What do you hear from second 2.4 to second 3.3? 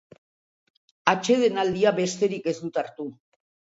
ez dut hartu.